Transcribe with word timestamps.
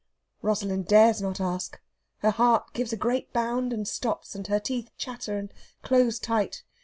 Rosalind 0.41 0.87
dares 0.87 1.21
not 1.21 1.39
ask; 1.39 1.79
her 2.21 2.31
heart 2.31 2.73
gives 2.73 2.91
a 2.91 2.97
great 2.97 3.31
bound, 3.33 3.71
and 3.71 3.87
stops, 3.87 4.33
and 4.33 4.47
her 4.47 4.59
teeth 4.59 4.89
chatter 4.97 5.37
and 5.37 5.53
close 5.83 6.17
tight. 6.17 6.63